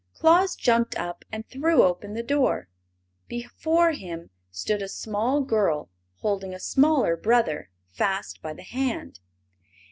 [0.15, 2.69] Claus jumped up and threw open the door.
[3.27, 9.19] Before him stood a small girl holding a smaller brother fast by the hand.